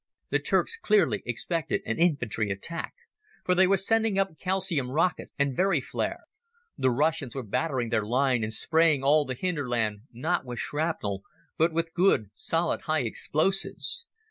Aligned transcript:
The 0.31 0.39
Turks 0.39 0.77
clearly 0.79 1.21
expected 1.27 1.83
an 1.85 1.99
infantry 1.99 2.49
attack, 2.49 2.95
for 3.45 3.53
they 3.53 3.67
were 3.67 3.77
sending 3.77 4.17
up 4.17 4.39
calcium 4.39 4.89
rockets 4.89 5.31
and 5.37 5.55
Very 5.55 5.79
flares. 5.79 6.21
The 6.75 6.89
Russians 6.89 7.35
were 7.35 7.43
battering 7.43 7.89
their 7.89 8.01
line 8.01 8.41
and 8.43 8.51
spraying 8.51 9.03
all 9.03 9.25
the 9.25 9.35
hinterland, 9.35 10.07
not 10.11 10.43
with 10.43 10.57
shrapnel, 10.57 11.21
but 11.55 11.71
with 11.71 11.93
good, 11.93 12.31
solid 12.33 12.81
high 12.85 13.03
explosives. 13.03 14.07